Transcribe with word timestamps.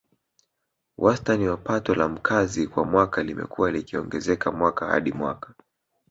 Wastani 0.97 1.47
wa 1.47 1.57
Pato 1.57 1.95
la 1.95 2.07
Mkazi 2.09 2.67
kwa 2.67 2.85
mwaka 2.85 3.23
limekuwa 3.23 3.71
likiongezeka 3.71 4.51
mwaka 4.51 4.85
hadi 4.87 5.11
mwaka 5.11 5.53